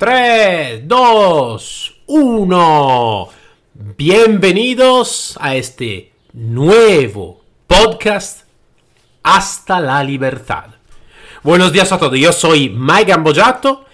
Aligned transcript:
3, 0.00 0.88
2, 0.88 1.94
1. 2.06 3.28
Bienvenidos 3.98 5.36
a 5.38 5.56
este 5.56 6.14
nuevo 6.32 7.42
podcast 7.66 8.46
Hasta 9.22 9.78
la 9.78 10.02
Libertad. 10.02 10.70
Buenos 11.42 11.70
días 11.70 11.92
a 11.92 11.98
todos, 11.98 12.18
yo 12.18 12.32
soy 12.32 12.70
Mike 12.70 13.10
Gambojato 13.10 13.84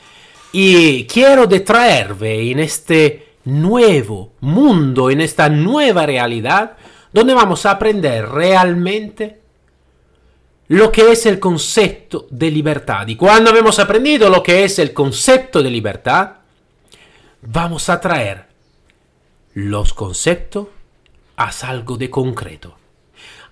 y 0.52 1.06
quiero 1.06 1.48
traerve 1.48 2.52
en 2.52 2.60
este 2.60 3.38
nuevo 3.44 4.34
mundo, 4.38 5.10
en 5.10 5.20
esta 5.20 5.48
nueva 5.48 6.06
realidad, 6.06 6.76
donde 7.12 7.34
vamos 7.34 7.66
a 7.66 7.72
aprender 7.72 8.28
realmente 8.28 9.40
lo 10.68 10.90
que 10.90 11.12
es 11.12 11.26
el 11.26 11.38
concepto 11.38 12.26
de 12.30 12.50
libertad. 12.50 13.06
Y 13.06 13.16
cuando 13.16 13.54
hemos 13.54 13.78
aprendido 13.78 14.28
lo 14.28 14.42
que 14.42 14.64
es 14.64 14.78
el 14.78 14.92
concepto 14.92 15.62
de 15.62 15.70
libertad, 15.70 16.36
vamos 17.42 17.88
a 17.88 18.00
traer 18.00 18.46
los 19.54 19.94
conceptos 19.94 20.68
a 21.36 21.50
algo 21.68 21.96
de 21.96 22.10
concreto, 22.10 22.76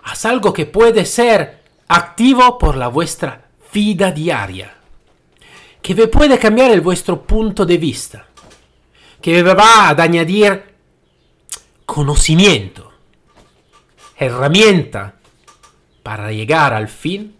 a 0.03 0.27
algo 0.27 0.51
que 0.51 0.65
puede 0.65 1.05
ser 1.05 1.63
activo 1.87 2.57
por 2.57 2.75
la 2.75 2.89
vuestra 2.89 3.45
vida 3.73 4.11
diaria, 4.11 4.75
que 5.81 5.95
puede 6.07 6.37
cambiar 6.37 6.71
el 6.71 6.81
vuestro 6.81 7.21
punto 7.21 7.65
de 7.65 7.77
vista, 7.77 8.27
que 9.21 9.41
va 9.43 9.89
a 9.89 10.01
añadir 10.01 10.63
conocimiento, 11.85 12.91
herramienta 14.17 15.15
para 16.05 16.31
llegar 16.31 16.71
al 16.71 16.87
fin 16.87 17.35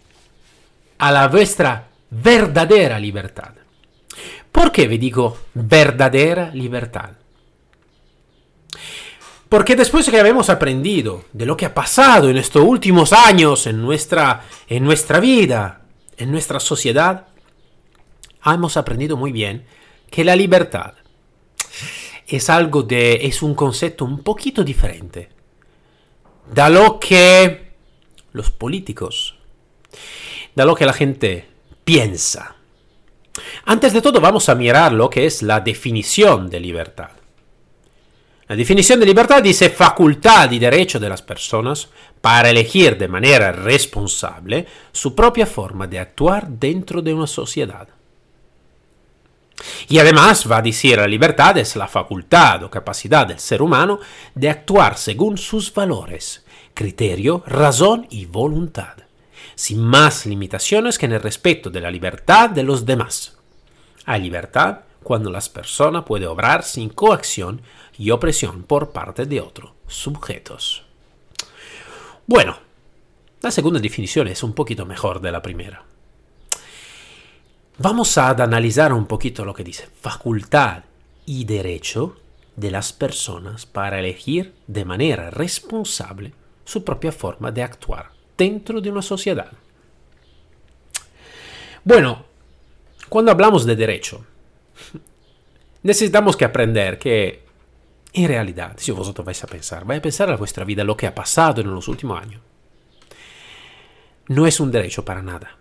a 0.98 1.12
la 1.12 1.28
vuestra 1.28 1.90
verdadera 2.10 3.00
libertad. 3.00 3.52
¿Por 4.52 4.72
qué 4.72 4.88
vi 4.88 4.98
digo 4.98 5.38
verdadera 5.54 6.50
libertad? 6.50 7.12
Porque 9.50 9.76
después 9.76 10.10
que 10.10 10.20
habíamos 10.20 10.50
aprendido 10.50 11.26
de 11.32 11.46
lo 11.46 11.56
que 11.56 11.68
ha 11.68 11.76
pasado 11.76 12.28
en 12.28 12.38
estos 12.38 12.64
últimos 12.64 13.14
años 13.14 13.68
en 13.68 13.84
nuestra, 13.84 14.42
en 14.68 14.84
nuestra 14.84 15.20
vida, 15.20 15.82
en 16.18 16.32
nuestra 16.32 16.60
sociedad, 16.60 17.28
hemos 18.44 18.78
aprendido 18.78 19.16
muy 19.16 19.32
bien 19.32 19.64
que 20.10 20.24
la 20.24 20.36
libertad 20.36 20.96
es 22.26 22.50
algo 22.50 22.82
de, 22.82 23.28
es 23.28 23.44
un 23.44 23.54
concepto 23.54 24.06
un 24.06 24.24
poquito 24.24 24.64
diferente 24.64 25.30
da 26.52 26.68
lo 26.68 27.00
que 27.00 27.65
los 28.36 28.52
políticos, 28.52 29.36
de 30.54 30.66
lo 30.66 30.76
que 30.76 30.86
la 30.86 30.94
gente 30.94 31.48
piensa. 31.86 32.56
Antes 33.66 33.94
de 33.94 34.02
todo 34.02 34.20
vamos 34.20 34.50
a 34.50 34.56
mirar 34.56 34.92
lo 34.92 35.10
que 35.10 35.26
es 35.26 35.42
la 35.42 35.62
definición 35.62 36.50
de 36.50 36.60
libertad. 36.60 37.12
La 38.48 38.56
definición 38.56 39.00
de 39.00 39.06
libertad 39.06 39.42
dice 39.42 39.70
facultad 39.70 40.52
y 40.52 40.60
derecho 40.60 41.00
de 41.00 41.10
las 41.10 41.22
personas 41.22 41.88
para 42.22 42.50
elegir 42.50 42.98
de 42.98 43.08
manera 43.08 43.52
responsable 43.52 44.68
su 44.92 45.16
propia 45.16 45.46
forma 45.46 45.88
de 45.88 46.00
actuar 46.00 46.48
dentro 46.48 47.02
de 47.02 47.14
una 47.14 47.28
sociedad. 47.28 47.88
Y 49.88 49.98
además 49.98 50.50
va 50.52 50.58
a 50.58 50.62
decir 50.62 50.98
la 50.98 51.08
libertad 51.08 51.58
es 51.58 51.76
la 51.76 51.88
facultad 51.88 52.64
o 52.64 52.70
capacidad 52.70 53.26
del 53.26 53.40
ser 53.40 53.62
humano 53.62 54.00
de 54.36 54.50
actuar 54.50 54.98
según 54.98 55.38
sus 55.38 55.74
valores 55.74 56.45
criterio, 56.76 57.44
razón 57.48 58.06
y 58.12 58.28
voluntad, 58.28 58.94
sin 59.56 59.82
más 59.82 60.28
limitaciones 60.28 61.00
que 61.00 61.08
en 61.08 61.14
el 61.14 61.22
respeto 61.22 61.72
de 61.72 61.82
la 61.82 61.90
libertad 61.90 62.52
de 62.52 62.62
los 62.62 62.86
demás. 62.86 63.38
Hay 64.06 64.22
libertad 64.22 64.82
cuando 65.02 65.32
las 65.32 65.50
personas 65.50 66.04
pueden 66.04 66.28
obrar 66.28 66.64
sin 66.64 66.90
coacción 66.90 67.62
y 67.98 68.12
opresión 68.12 68.64
por 68.64 68.92
parte 68.92 69.26
de 69.26 69.42
otros 69.42 69.72
sujetos. 69.88 70.84
Bueno, 72.28 72.58
la 73.42 73.52
segunda 73.52 73.80
definición 73.80 74.28
es 74.28 74.44
un 74.44 74.54
poquito 74.54 74.86
mejor 74.86 75.22
de 75.22 75.32
la 75.32 75.42
primera. 75.42 75.84
Vamos 77.78 78.18
a 78.18 78.30
analizar 78.30 78.94
un 78.94 79.06
poquito 79.06 79.46
lo 79.46 79.54
que 79.54 79.64
dice 79.64 79.88
facultad 80.02 80.84
y 81.26 81.46
derecho 81.46 82.18
de 82.56 82.72
las 82.72 82.94
personas 82.94 83.66
para 83.66 84.00
elegir 84.00 84.54
de 84.68 84.86
manera 84.86 85.30
responsable 85.30 86.34
su 86.66 86.84
propia 86.84 87.14
forma 87.14 87.52
de 87.52 87.64
actuar 87.64 88.12
dentro 88.38 88.82
de 88.82 88.92
una 88.92 89.02
sociedad. 89.02 89.52
Bueno, 91.84 92.26
cuando 93.08 93.32
hablamos 93.32 93.66
de 93.66 93.76
derecho, 93.76 94.26
necesitamos 95.84 96.36
que 96.36 96.44
aprender 96.44 97.00
que 97.00 97.46
en 98.12 98.28
realidad, 98.28 98.74
si 98.78 98.92
vosotros 98.92 99.26
vais 99.26 99.44
a 99.44 99.48
pensar, 99.48 99.86
vais 99.86 100.00
a 100.00 100.02
pensar 100.02 100.32
a 100.32 100.38
vuestra 100.38 100.66
vida 100.66 100.84
lo 100.84 100.98
que 100.98 101.06
ha 101.06 101.14
pasado 101.14 101.62
en 101.62 101.74
los 101.74 101.88
últimos 101.88 102.22
años, 102.22 102.42
no 104.28 104.48
es 104.48 104.60
un 104.60 104.72
derecho 104.72 105.06
para 105.06 105.22
nada. 105.22 105.58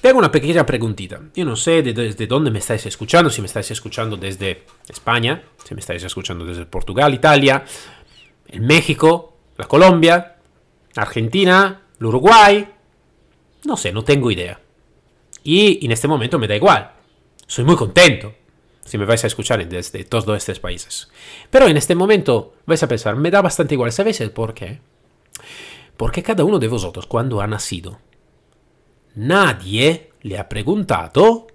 Te 0.00 0.08
hago 0.08 0.18
una 0.18 0.30
pequeña 0.30 0.64
preguntita. 0.64 1.20
Yo 1.34 1.44
no 1.44 1.56
sé 1.56 1.82
desde 1.82 2.26
dónde 2.26 2.50
me 2.50 2.60
estáis 2.60 2.86
escuchando, 2.86 3.30
si 3.30 3.40
me 3.40 3.46
estáis 3.46 3.70
escuchando 3.70 4.16
desde 4.16 4.64
España, 4.88 5.42
si 5.64 5.74
me 5.74 5.80
estáis 5.80 6.04
escuchando 6.04 6.44
desde 6.44 6.66
Portugal, 6.66 7.14
Italia, 7.14 7.64
en 8.46 8.66
México, 8.66 9.27
la 9.58 9.66
Colombia, 9.66 10.36
Argentina, 10.96 11.82
Uruguay. 12.00 12.66
No 13.64 13.76
sé, 13.76 13.92
no 13.92 14.02
tengo 14.04 14.30
idea. 14.30 14.60
Y 15.42 15.84
en 15.84 15.92
este 15.92 16.08
momento 16.08 16.38
me 16.38 16.48
da 16.48 16.56
igual. 16.56 16.92
Soy 17.46 17.64
muy 17.64 17.76
contento 17.76 18.34
si 18.84 18.96
me 18.96 19.04
vais 19.04 19.22
a 19.24 19.26
escuchar 19.26 19.66
desde 19.68 20.04
todos 20.04 20.36
estos 20.36 20.60
países. 20.60 21.10
Pero 21.50 21.66
en 21.66 21.76
este 21.76 21.94
momento 21.94 22.54
vais 22.64 22.82
a 22.82 22.88
pensar, 22.88 23.16
me 23.16 23.30
da 23.30 23.42
bastante 23.42 23.74
igual. 23.74 23.92
¿Sabéis 23.92 24.20
el 24.22 24.30
por 24.30 24.54
qué? 24.54 24.80
Porque 25.96 26.22
cada 26.22 26.44
uno 26.44 26.58
de 26.58 26.68
vosotros 26.68 27.06
cuando 27.06 27.40
ha 27.40 27.46
nacido, 27.46 27.98
nadie 29.14 30.12
le 30.22 30.38
ha 30.38 30.48
preguntado 30.48 31.48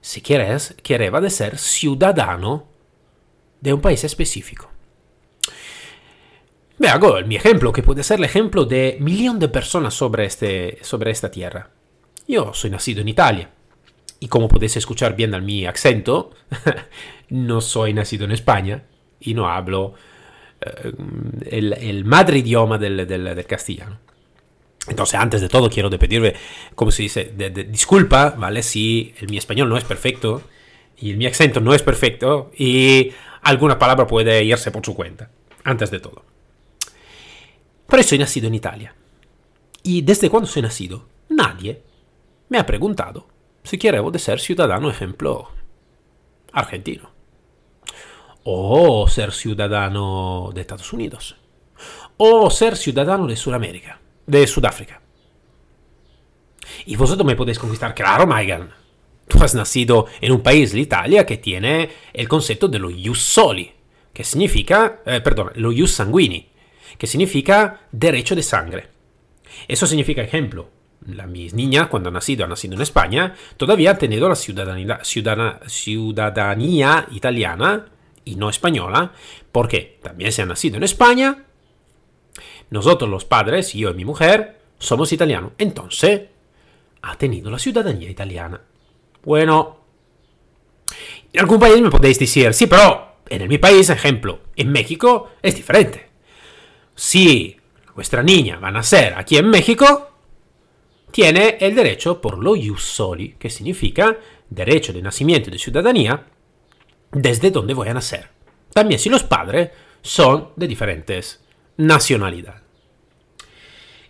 si 0.00 0.22
quieres, 0.22 0.74
quería 0.82 1.10
de 1.10 1.30
ser 1.30 1.58
ciudadano 1.58 2.68
de 3.60 3.72
un 3.72 3.80
país 3.80 4.04
específico. 4.04 4.70
Me 6.78 6.88
hago 6.88 7.20
mi 7.26 7.34
ejemplo, 7.34 7.72
que 7.72 7.82
puede 7.82 8.04
ser 8.04 8.18
el 8.18 8.24
ejemplo 8.24 8.64
de 8.64 8.98
millón 9.00 9.40
de 9.40 9.48
personas 9.48 9.94
sobre, 9.94 10.24
este, 10.24 10.78
sobre 10.82 11.10
esta 11.10 11.30
tierra. 11.30 11.70
Yo 12.28 12.54
soy 12.54 12.70
nacido 12.70 13.00
en 13.00 13.08
Italia. 13.08 13.50
Y 14.20 14.28
como 14.28 14.48
podéis 14.48 14.76
escuchar 14.76 15.16
bien 15.16 15.34
al 15.34 15.42
mi 15.42 15.66
acento, 15.66 16.30
no 17.30 17.60
soy 17.60 17.94
nacido 17.94 18.24
en 18.24 18.32
España 18.32 18.84
y 19.20 19.34
no 19.34 19.48
hablo 19.48 19.94
eh, 20.60 20.92
el, 21.50 22.04
madre 22.04 22.38
idioma 22.38 22.78
del, 22.78 23.06
del, 23.06 23.46
castellano. 23.46 23.98
Entonces, 24.86 25.18
antes 25.18 25.40
de 25.40 25.48
todo, 25.48 25.68
quiero 25.68 25.90
de 25.90 25.98
pedirme, 25.98 26.34
como 26.74 26.92
se 26.92 27.02
dice, 27.02 27.32
disculpa, 27.68 28.30
¿vale? 28.30 28.62
Si 28.62 29.14
el, 29.18 29.28
mi 29.28 29.36
español 29.36 29.68
no 29.68 29.76
es 29.76 29.84
perfecto 29.84 30.42
y 30.96 31.10
el, 31.10 31.16
mi 31.16 31.26
acento 31.26 31.60
no 31.60 31.74
es 31.74 31.82
perfecto 31.82 32.52
y 32.56 33.12
alguna 33.42 33.78
palabra 33.78 34.06
puede 34.06 34.44
irse 34.44 34.70
por 34.70 34.84
su 34.84 34.94
cuenta. 34.94 35.30
Antes 35.64 35.90
de 35.90 35.98
todo. 35.98 36.24
Pero 37.88 38.02
soy 38.02 38.18
nacido 38.18 38.48
en 38.48 38.54
Italia. 38.54 38.94
Y 39.82 40.02
desde 40.02 40.28
cuando 40.28 40.46
soy 40.46 40.62
nacido, 40.62 41.06
nadie 41.30 41.82
me 42.50 42.58
ha 42.58 42.66
preguntado 42.66 43.26
si 43.62 43.78
quiero 43.78 44.12
ser 44.18 44.40
ciudadano, 44.40 44.90
ejemplo, 44.90 45.48
argentino. 46.52 47.10
O 48.44 49.08
ser 49.08 49.32
ciudadano 49.32 50.50
de 50.54 50.60
Estados 50.60 50.92
Unidos. 50.92 51.36
O 52.18 52.50
ser 52.50 52.76
ciudadano 52.76 53.26
de 53.26 53.36
Sudamérica, 53.36 54.00
de 54.26 54.46
Sudáfrica. 54.46 55.00
Y 56.84 56.96
vosotros 56.96 57.26
me 57.26 57.36
podéis 57.36 57.58
conquistar, 57.58 57.94
claro, 57.94 58.26
Maigan. 58.26 58.70
Tú 59.26 59.42
has 59.42 59.54
nacido 59.54 60.06
en 60.20 60.32
un 60.32 60.42
país, 60.42 60.74
la 60.74 60.80
Italia, 60.80 61.26
que 61.26 61.38
tiene 61.38 61.90
el 62.12 62.28
concepto 62.28 62.68
de 62.68 62.78
lo 62.78 62.90
ius 62.90 63.22
soli, 63.22 63.72
que 64.12 64.24
significa, 64.24 65.00
eh, 65.04 65.20
perdón, 65.22 65.52
lo 65.56 65.72
ius 65.72 65.92
sanguini, 65.92 66.47
que 66.98 67.06
significa 67.06 67.80
derecho 67.92 68.34
de 68.34 68.42
sangre. 68.42 68.88
Eso 69.68 69.86
significa, 69.86 70.22
ejemplo, 70.22 70.68
la, 71.06 71.26
mis 71.26 71.54
niñas 71.54 71.86
cuando 71.86 72.08
han 72.08 72.14
nacido, 72.14 72.44
han 72.44 72.50
nacido 72.50 72.74
en 72.74 72.82
España, 72.82 73.34
todavía 73.56 73.92
han 73.92 73.98
tenido 73.98 74.28
la 74.28 74.34
ciudadanía, 74.34 75.00
ciudadanía 75.02 77.06
italiana 77.12 77.86
y 78.24 78.34
no 78.34 78.50
española, 78.50 79.12
porque 79.52 80.00
también 80.02 80.32
se 80.32 80.42
han 80.42 80.48
nacido 80.48 80.76
en 80.76 80.82
España. 80.82 81.44
Nosotros 82.70 83.08
los 83.08 83.24
padres, 83.24 83.72
yo 83.72 83.90
y 83.90 83.94
mi 83.94 84.04
mujer, 84.04 84.60
somos 84.78 85.12
italianos. 85.12 85.52
Entonces, 85.56 86.22
ha 87.00 87.16
tenido 87.16 87.50
la 87.50 87.58
ciudadanía 87.58 88.10
italiana. 88.10 88.60
Bueno, 89.24 89.78
en 91.32 91.40
algún 91.40 91.60
país 91.60 91.80
me 91.80 91.90
podéis 91.90 92.18
decir, 92.18 92.52
sí, 92.52 92.66
pero 92.66 93.18
en 93.30 93.48
mi 93.48 93.58
país, 93.58 93.88
ejemplo, 93.88 94.40
en 94.56 94.72
México 94.72 95.30
es 95.42 95.54
diferente 95.54 96.07
si 96.98 97.56
vuestra 97.94 98.24
niña 98.24 98.58
va 98.58 98.68
a 98.68 98.72
nacer 98.72 99.14
aquí 99.14 99.36
en 99.36 99.48
México, 99.48 100.10
tiene 101.12 101.56
el 101.60 101.76
derecho 101.76 102.20
por 102.20 102.38
lo 102.38 102.56
soli, 102.76 103.36
que 103.38 103.50
significa 103.50 104.18
derecho 104.50 104.92
de 104.92 105.00
nacimiento 105.00 105.48
y 105.48 105.52
de 105.52 105.60
ciudadanía 105.60 106.26
desde 107.12 107.52
donde 107.52 107.72
voy 107.72 107.88
a 107.88 107.94
nacer. 107.94 108.28
También 108.74 108.98
si 108.98 109.08
los 109.10 109.22
padres 109.22 109.70
son 110.02 110.48
de 110.56 110.66
diferentes 110.66 111.40
nacionalidades. 111.76 112.62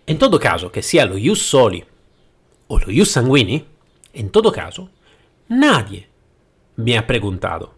En 0.07 0.19
todo 0.19 0.41
caso, 0.41 0.73
que 0.73 0.83
sea 0.83 1.05
lo 1.05 1.19
ius 1.19 1.43
soli 1.43 1.85
o 2.69 2.79
lo 2.79 2.91
ius 2.91 3.11
sanguini, 3.11 3.67
en 4.15 4.31
todo 4.31 4.51
caso, 4.51 4.89
nadie 5.49 6.09
me 6.77 6.97
ha 6.97 7.07
preguntado 7.07 7.75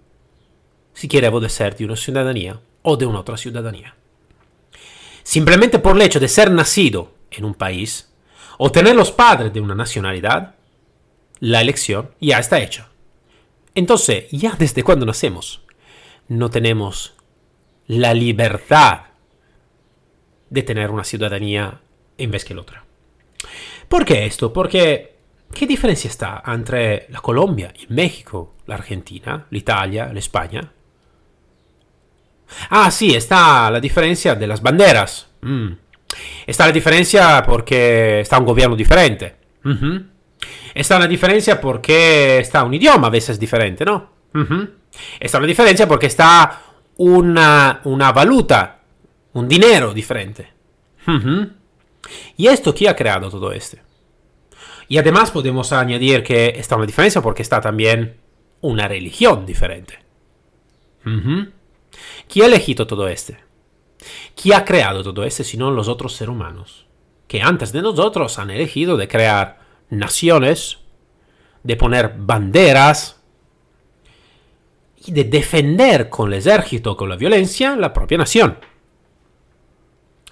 si 0.95 1.09
quiero 1.09 1.49
ser 1.49 1.75
de 1.75 1.85
una 1.85 1.97
ciudadanía 1.97 2.61
o 2.83 2.97
de 2.97 3.07
una 3.07 3.21
otra 3.21 3.37
ciudadanía. 3.37 3.97
Simplemente 5.31 5.79
por 5.79 5.95
el 5.95 6.03
hecho 6.03 6.19
de 6.19 6.27
ser 6.27 6.51
nacido 6.51 7.13
en 7.31 7.45
un 7.45 7.55
país 7.55 8.13
o 8.59 8.73
tener 8.73 8.97
los 8.97 9.13
padres 9.13 9.53
de 9.53 9.61
una 9.61 9.77
nacionalidad, 9.77 10.57
la 11.39 11.61
elección 11.61 12.11
ya 12.21 12.41
está 12.41 12.59
hecha. 12.59 12.89
Entonces, 13.77 14.25
ya 14.33 14.57
desde 14.59 14.83
cuando 14.83 15.07
nacemos, 15.07 15.63
no 16.27 16.51
tenemos 16.51 17.15
la 17.87 18.13
libertad 18.13 19.03
de 20.49 20.65
tener 20.65 20.91
una 20.91 21.05
ciudadanía 21.05 21.81
en 22.19 22.31
vez 22.33 22.45
que 22.45 22.55
la 22.57 22.63
otra. 22.63 22.85
¿Por 23.87 24.05
qué 24.05 24.27
esto? 24.27 24.53
Porque 24.53 25.15
¿qué 25.55 25.65
diferencia 25.65 26.09
está 26.09 26.43
entre 26.45 27.07
la 27.09 27.21
Colombia, 27.21 27.73
el 27.79 27.95
México, 27.95 28.57
la 28.67 28.75
Argentina, 28.75 29.47
la 29.49 29.59
Italia, 29.59 30.11
la 30.13 30.19
España? 30.19 30.73
Ah, 32.69 32.91
sí, 32.91 33.15
está 33.15 33.71
la 33.71 33.81
diferencia 33.81 34.35
de 34.35 34.47
las 34.47 34.63
banderas. 34.63 35.29
Mm. 35.41 35.73
Está 36.47 36.67
la 36.67 36.73
diferencia 36.73 37.43
porque 37.47 38.21
está 38.21 38.39
un 38.39 38.45
gobierno 38.45 38.77
diferente. 38.77 39.37
Está 40.75 40.99
la 40.99 41.07
diferencia 41.07 41.61
porque 41.61 42.39
está 42.39 42.65
un 42.65 42.75
idioma 42.75 43.09
a 43.09 43.11
veces 43.11 43.39
diferente, 43.39 43.85
¿no? 43.85 44.11
Está 45.19 45.41
la 45.41 45.47
diferencia 45.47 45.87
porque 45.87 46.07
está 46.07 46.61
una, 46.97 47.81
una 47.85 48.13
valuta, 48.13 48.81
un 49.33 49.49
dinero 49.49 49.95
diferente. 49.95 50.53
¿Y 52.37 52.47
esto 52.47 52.75
quién 52.75 52.91
ha 52.91 52.97
creado 52.97 53.31
todo 53.31 53.53
esto? 53.53 53.77
Y 54.89 54.99
además 54.99 55.31
podemos 55.31 55.73
añadir 55.73 56.23
que 56.23 56.49
está 56.57 56.77
una 56.77 56.87
diferencia 56.87 57.23
porque 57.23 57.43
está 57.43 57.61
también 57.61 58.17
una 58.61 58.89
religión 58.89 59.47
diferente. 59.47 59.99
¿Quién 62.29 62.45
ha 62.45 62.49
elegido 62.49 62.87
todo 62.87 63.09
esto? 63.09 63.35
¿Quién 64.35 64.57
ha 64.57 64.65
creado 64.65 65.03
todo 65.03 65.25
esto 65.25 65.45
sino 65.45 65.71
los 65.71 65.89
otros 65.89 66.15
seres 66.15 66.33
humanos? 66.33 66.87
Que 67.27 67.43
antes 67.43 67.73
de 67.73 67.83
nosotros 67.83 68.39
han 68.39 68.51
elegido 68.51 68.97
de 68.97 69.09
crear 69.09 69.61
naciones, 69.91 70.79
de 71.63 71.77
poner 71.77 72.15
banderas 72.17 73.21
y 75.05 75.13
de 75.13 75.25
defender 75.25 76.09
con 76.09 76.33
el 76.33 76.39
ejército, 76.39 76.97
con 76.97 77.09
la 77.09 77.17
violencia, 77.17 77.77
la 77.77 77.93
propia 77.93 78.19
nación. 78.19 78.59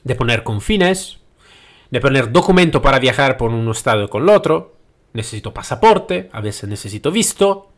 De 0.05 0.15
poner 0.15 0.43
confines, 0.43 1.19
de 1.91 2.01
poner 2.01 2.33
documento 2.33 2.83
para 2.83 2.99
viajar 2.99 3.37
por 3.37 3.51
un 3.51 3.71
estado 3.71 4.09
con 4.09 4.23
el 4.23 4.29
otro, 4.31 4.77
necesito 5.13 5.55
pasaporte, 5.55 6.29
a 6.33 6.41
veces 6.41 6.69
necesito 6.69 7.11
visto, 7.11 7.71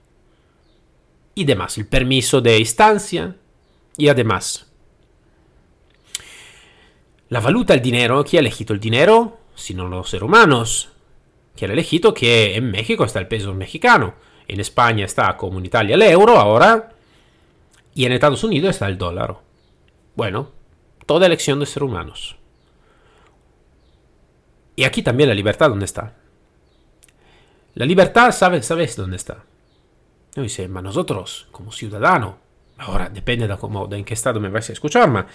y 1.34 1.44
demás, 1.44 1.78
el 1.78 1.86
permiso 1.86 2.40
de 2.40 2.58
instancia, 2.58 3.36
y 3.96 4.08
además. 4.08 4.70
La 7.28 7.40
valuta, 7.40 7.74
el 7.74 7.82
dinero, 7.82 8.24
¿quién 8.24 8.40
ha 8.40 8.46
elegido 8.46 8.74
el 8.74 8.80
dinero? 8.80 9.38
Sino 9.54 9.88
los 9.88 10.10
seres 10.10 10.24
humanos. 10.24 10.90
¿Quién 11.54 11.70
ha 11.70 11.74
elegido 11.74 12.14
que 12.14 12.56
en 12.56 12.70
México 12.70 13.04
está 13.04 13.18
el 13.18 13.28
peso 13.28 13.54
mexicano, 13.54 14.14
en 14.48 14.60
España 14.60 15.04
está 15.04 15.36
como 15.36 15.58
en 15.58 15.66
Italia 15.66 15.94
el 15.94 16.02
euro 16.02 16.38
ahora, 16.38 16.90
y 17.94 18.04
en 18.04 18.12
Estados 18.12 18.42
Unidos 18.44 18.70
está 18.70 18.88
el 18.88 18.98
dólar. 18.98 19.36
Bueno, 20.14 20.50
toda 21.06 21.26
elección 21.26 21.60
de 21.60 21.66
seres 21.66 21.88
humanos. 21.88 22.36
Y 24.76 24.84
aquí 24.84 25.02
también 25.02 25.28
la 25.28 25.34
libertad, 25.34 25.68
¿dónde 25.68 25.84
está? 25.84 26.16
La 27.74 27.86
libertad, 27.86 28.32
¿sabes, 28.32 28.66
sabes 28.66 28.96
dónde 28.96 29.16
está? 29.16 29.44
No 30.36 30.42
dice, 30.42 30.68
ma 30.68 30.80
nosotros, 30.80 31.48
como 31.50 31.72
ciudadano, 31.72 32.38
ahora 32.80 33.08
depende 33.08 33.46
de, 33.46 33.56
cómo, 33.56 33.86
de 33.86 33.98
en 33.98 34.04
qué 34.04 34.14
estado 34.14 34.40
me 34.40 34.48
vais 34.48 34.68
a 34.68 34.72
escuchar, 34.72 35.08
ma 35.10 35.26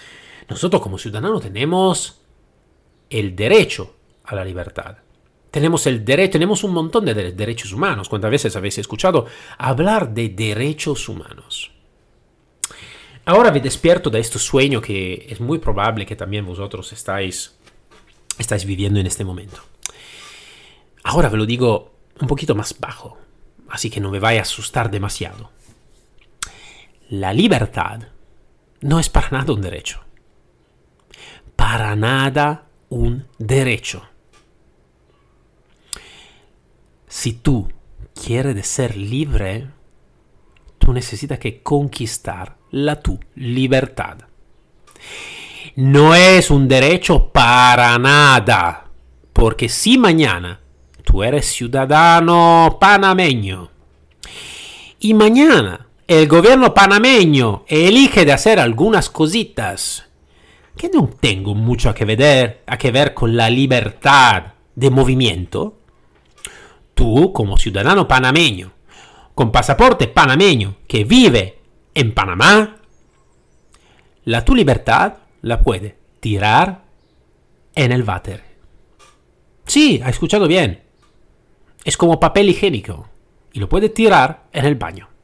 nosotros 0.50 0.82
como 0.82 0.98
ciudadano 0.98 1.40
tenemos 1.40 2.22
el 3.10 3.36
derecho 3.36 3.96
a 4.24 4.36
la 4.36 4.44
libertad. 4.44 4.98
Tenemos 5.50 5.88
el 5.88 6.04
derecho, 6.04 6.34
tenemos 6.34 6.64
un 6.64 6.74
montón 6.74 7.06
de 7.06 7.32
derechos 7.32 7.72
humanos. 7.72 8.10
¿Cuántas 8.10 8.30
veces 8.30 8.56
habéis 8.56 8.78
escuchado 8.78 9.26
hablar 9.58 10.14
de 10.14 10.30
derechos 10.30 11.08
humanos? 11.08 11.72
Ahora 13.26 13.52
me 13.52 13.62
despierto 13.62 14.10
de 14.10 14.20
este 14.20 14.38
sueño 14.38 14.82
que 14.82 15.26
es 15.30 15.40
muy 15.40 15.58
probable 15.58 16.06
que 16.06 16.16
también 16.16 16.46
vosotros 16.46 16.92
estáis 16.92 17.58
estáis 18.38 18.66
viviendo 18.66 19.00
en 19.00 19.08
este 19.08 19.24
momento. 19.24 19.62
Ahora 21.04 21.30
ve 21.30 21.38
lo 21.38 21.46
digo 21.46 21.94
un 22.20 22.28
poquito 22.28 22.54
más 22.54 22.80
bajo, 22.80 23.18
así 23.70 23.90
que 23.90 24.02
no 24.02 24.12
me 24.12 24.20
vaya 24.20 24.40
a 24.40 24.44
asustar 24.44 24.92
demasiado. 24.92 25.52
La 27.10 27.34
libertad 27.34 28.02
no 28.82 29.00
es 29.00 29.10
para 29.10 29.30
nada 29.30 29.54
un 29.54 29.62
derecho. 29.62 30.02
Para 31.56 31.96
nada 31.96 32.66
un 32.90 33.28
derecho. 33.38 34.04
Si 37.08 37.34
tú 37.34 37.72
quieres 38.14 38.68
ser 38.68 38.98
libre, 38.98 39.68
tú 40.78 40.94
necesitas 40.94 41.40
que 41.40 41.62
conquistar 41.62 42.58
la 42.72 43.00
tu 43.02 43.20
libertad 43.36 44.18
no 45.76 46.16
es 46.16 46.50
un 46.50 46.68
derecho 46.68 47.30
para 47.30 47.98
nada. 47.98 48.86
Porque 49.34 49.68
si 49.70 49.98
mañana 49.98 50.60
tú 51.04 51.24
eres 51.24 51.46
ciudadano 51.48 52.78
panameño 52.80 53.70
y 55.00 55.14
mañana 55.14 55.88
el 56.08 56.28
gobierno 56.28 56.74
panameño 56.74 57.64
elige 57.68 58.26
de 58.26 58.34
hacer 58.34 58.60
algunas 58.60 59.10
cositas 59.10 60.06
que 60.78 60.90
no 60.90 61.08
tengo 61.08 61.56
mucho 61.56 61.90
a 61.90 61.96
que 61.96 62.06
ver, 62.06 62.62
a 62.68 62.78
que 62.78 62.92
ver 62.92 63.14
con 63.14 63.36
la 63.36 63.50
libertad 63.50 64.54
de 64.76 64.90
movimiento, 64.92 65.80
tú 66.94 67.34
como 67.34 67.58
ciudadano 67.58 68.08
panameño, 68.08 68.72
con 69.34 69.52
pasaporte 69.52 70.08
panameño 70.08 70.76
que 70.88 71.06
vive 71.06 71.60
en 71.94 72.14
Panamá, 72.14 72.78
la 74.26 74.46
tu 74.46 74.54
libertad 74.54 75.14
la 75.42 75.62
puede 75.62 75.98
tirar 76.20 76.84
en 77.74 77.92
el 77.92 78.04
váter. 78.04 78.44
Sí, 79.66 80.02
ha 80.04 80.10
escuchado 80.10 80.48
bien. 80.48 80.84
Es 81.84 81.98
como 81.98 82.20
papel 82.20 82.50
higiénico 82.50 83.08
y 83.54 83.60
lo 83.60 83.70
puede 83.70 83.90
tirar 83.90 84.46
en 84.52 84.66
el 84.66 84.76
baño. 84.76 85.15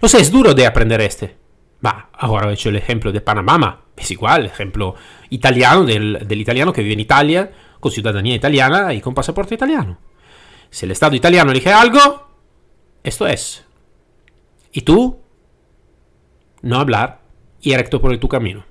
No 0.00 0.08
sé, 0.08 0.20
es 0.20 0.30
duro 0.30 0.54
de 0.54 0.66
aprender 0.66 1.00
este. 1.00 1.36
Va, 1.84 2.10
ahora 2.12 2.50
he 2.50 2.54
hecho 2.54 2.68
el 2.68 2.76
ejemplo 2.76 3.12
de 3.12 3.20
Panamá. 3.20 3.84
Es 3.96 4.10
igual, 4.10 4.46
ejemplo 4.46 4.94
italiano 5.30 5.84
del, 5.84 6.26
del 6.26 6.40
italiano 6.40 6.72
que 6.72 6.82
vive 6.82 6.94
en 6.94 7.00
Italia 7.00 7.50
con 7.80 7.92
ciudadanía 7.92 8.34
italiana 8.34 8.92
y 8.92 9.00
con 9.00 9.14
pasaporte 9.14 9.54
italiano. 9.54 9.98
Si 10.70 10.84
el 10.84 10.92
Estado 10.92 11.16
italiano 11.16 11.50
elige 11.50 11.72
algo, 11.72 12.28
esto 13.02 13.26
es. 13.26 13.64
Y 14.72 14.82
tú, 14.82 15.20
no 16.62 16.78
hablar 16.78 17.20
y 17.60 17.74
recto 17.74 18.00
por 18.00 18.16
tu 18.18 18.28
camino. 18.28 18.64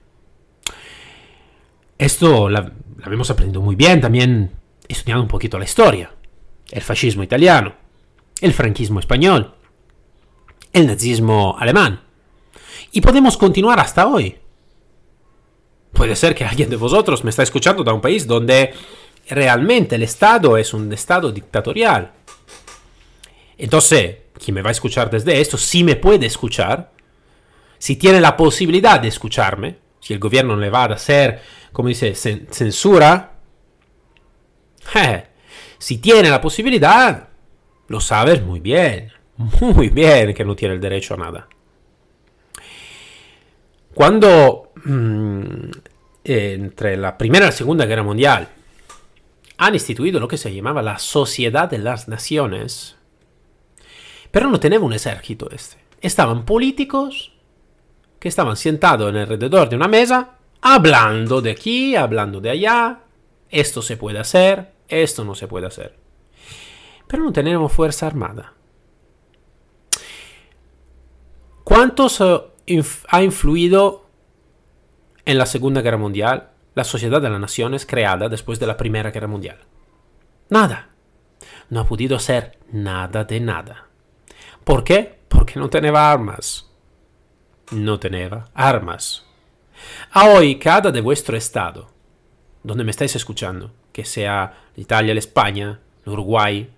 Esto 1.97 2.49
la, 2.49 2.73
hemos 3.05 3.29
aprendido 3.31 3.61
muy 3.61 3.75
bien 3.75 4.01
también 4.01 4.51
estudiando 4.87 5.23
un 5.23 5.29
poquito 5.29 5.57
la 5.57 5.65
historia. 5.65 6.11
El 6.71 6.81
fascismo 6.81 7.23
italiano, 7.23 7.73
el 8.41 8.53
franquismo 8.53 8.99
español, 8.99 9.55
el 10.75 10.87
nazismo 10.87 11.55
alemán. 11.57 12.01
Y 12.91 13.01
podemos 13.01 13.37
continuar 13.37 13.79
hasta 13.79 14.07
hoy. 14.07 14.37
Puede 15.93 16.15
ser 16.15 16.35
que 16.35 16.45
alguien 16.45 16.69
de 16.69 16.75
vosotros 16.75 17.23
me 17.23 17.29
está 17.29 17.43
escuchando 17.43 17.83
de 17.83 17.91
un 17.91 18.01
país 18.01 18.27
donde 18.27 18.73
realmente 19.29 19.95
el 19.95 20.03
Estado 20.03 20.57
es 20.57 20.73
un 20.73 20.91
Estado 20.91 21.31
dictatorial. 21.31 22.11
Entonces, 23.57 24.17
quien 24.37 24.55
me 24.55 24.61
va 24.61 24.69
a 24.69 24.71
escuchar 24.71 25.09
desde 25.09 25.39
esto, 25.39 25.57
si 25.57 25.83
me 25.83 25.95
puede 25.95 26.25
escuchar, 26.25 26.91
si 27.77 27.95
tiene 27.95 28.19
la 28.19 28.35
posibilidad 28.35 28.99
de 28.99 29.07
escucharme, 29.07 29.77
si 30.01 30.13
el 30.13 30.19
gobierno 30.19 30.55
le 30.55 30.69
va 30.69 30.83
a 30.83 30.93
hacer 30.93 31.41
como 31.75 31.89
dice, 31.89 32.15
censura, 32.15 33.33
si 35.77 35.97
tiene 35.97 36.29
la 36.29 36.39
posibilidad, 36.39 37.27
lo 37.89 37.99
sabes 37.99 38.41
muy 38.41 38.61
bien, 38.61 39.11
muy 39.61 39.89
bien 39.89 40.33
que 40.33 40.45
no 40.45 40.55
tiene 40.55 40.75
el 40.75 40.81
derecho 40.81 41.15
a 41.15 41.17
nada. 41.17 41.47
Cuando 43.93 44.73
mm, 44.83 45.71
entre 46.23 46.97
la 46.97 47.17
Primera 47.17 47.45
y 47.45 47.49
la 47.49 47.51
Segunda 47.51 47.85
Guerra 47.85 48.03
Mundial 48.03 48.49
han 49.57 49.73
instituido 49.73 50.19
lo 50.19 50.27
que 50.27 50.37
se 50.37 50.53
llamaba 50.53 50.81
la 50.81 50.99
Sociedad 50.99 51.69
de 51.69 51.77
las 51.77 52.07
Naciones, 52.07 52.97
Pero 54.31 54.49
no 54.49 54.59
tenía 54.59 54.79
un 54.81 54.91
ejército 54.91 55.49
este. 55.49 55.77
Estaban 56.01 56.43
políticos 56.43 57.31
que 58.19 58.27
estaban 58.27 58.57
sentados 58.57 59.15
alrededor 59.15 59.69
de 59.69 59.77
una 59.77 59.87
mesa, 59.87 60.31
hablando 60.61 61.41
de 61.41 61.51
aquí, 61.51 61.95
hablando 61.95 62.41
de 62.41 62.49
allá. 62.49 62.99
Esto 63.49 63.81
se 63.81 63.95
puede 63.95 64.19
hacer, 64.19 64.73
esto 64.89 65.23
no 65.23 65.35
se 65.35 65.47
puede 65.47 65.67
hacer. 65.67 65.95
Pero 67.07 67.23
no 67.23 67.31
tenemos 67.31 67.71
fuerza 67.71 68.07
armada. 68.07 68.53
¿Cuántos 71.65 72.21
eh, 72.21 72.83
ha 73.09 73.23
influido 73.23 74.05
en 75.25 75.39
la 75.39 75.47
Segunda 75.47 75.81
Guerra 75.81 75.97
Mundial 75.97 76.51
la 76.75 76.83
Sociedad 76.83 77.19
de 77.19 77.29
las 77.31 77.39
Naciones 77.39 77.87
creada 77.87 78.29
después 78.29 78.59
de 78.59 78.67
la 78.67 78.77
Primera 78.77 79.09
Guerra 79.09 79.27
Mundial? 79.27 79.57
Nada. 80.47 80.89
No 81.71 81.79
ha 81.79 81.87
podido 81.87 82.15
hacer 82.15 82.59
nada 82.71 83.23
de 83.23 83.39
nada. 83.39 83.87
¿Por 84.63 84.83
qué? 84.83 85.17
Porque 85.27 85.59
no 85.59 85.67
tenía 85.67 86.11
armas. 86.11 86.69
No 87.71 87.99
tenía 87.99 88.45
armas. 88.53 89.25
A 90.11 90.29
hoy, 90.29 90.59
cada 90.59 90.91
de 90.91 91.01
vuestro 91.01 91.35
estado, 91.35 91.89
donde 92.61 92.83
me 92.83 92.91
estáis 92.91 93.15
escuchando, 93.15 93.73
que 93.91 94.05
sea 94.05 94.53
Italia, 94.75 95.15
España, 95.15 95.79
Uruguay, 96.05 96.71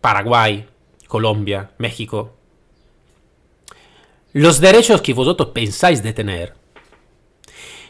Paraguay, 0.00 0.68
Colombia, 1.08 1.72
México, 1.78 2.35
los 4.36 4.60
derechos 4.60 5.00
que 5.00 5.14
vosotros 5.14 5.48
pensáis 5.54 6.02
de 6.02 6.12
tener 6.12 6.52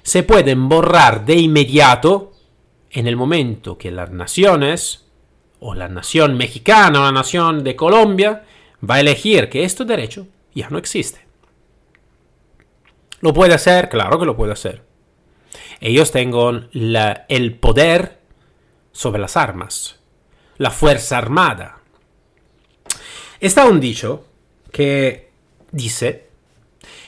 se 0.04 0.22
pueden 0.22 0.68
borrar 0.68 1.24
de 1.24 1.34
inmediato 1.34 2.34
en 2.88 3.08
el 3.08 3.16
momento 3.16 3.76
que 3.76 3.90
las 3.90 4.12
naciones, 4.12 5.06
o 5.58 5.74
la 5.74 5.88
nación 5.88 6.36
mexicana 6.36 7.00
o 7.00 7.02
la 7.02 7.10
nación 7.10 7.64
de 7.64 7.74
Colombia, 7.74 8.44
va 8.88 8.94
a 8.94 9.00
elegir 9.00 9.48
que 9.48 9.64
este 9.64 9.84
derecho 9.84 10.28
ya 10.54 10.70
no 10.70 10.78
existe. 10.78 11.26
¿Lo 13.18 13.32
puede 13.32 13.54
hacer? 13.54 13.88
Claro 13.88 14.16
que 14.16 14.26
lo 14.26 14.36
puede 14.36 14.52
hacer. 14.52 14.84
Ellos 15.80 16.12
tengan 16.12 16.68
el 16.72 17.56
poder 17.58 18.20
sobre 18.92 19.20
las 19.20 19.36
armas, 19.36 19.98
la 20.58 20.70
fuerza 20.70 21.18
armada. 21.18 21.80
Está 23.40 23.66
un 23.66 23.80
dicho 23.80 24.26
que 24.70 25.32
dice 25.72 26.25